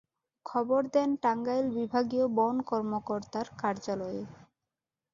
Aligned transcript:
খবর 0.45 0.81
দেন 0.93 1.09
টাঙ্গাইল 1.23 1.65
বিভাগীয় 1.77 2.25
বন 2.37 2.55
কর্মকর্তার 2.69 3.47
কার্যালয়ে। 3.61 4.21